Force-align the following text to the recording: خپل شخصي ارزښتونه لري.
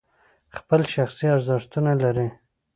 خپل 0.57 0.81
شخصي 0.93 1.25
ارزښتونه 1.35 1.91
لري. 2.03 2.27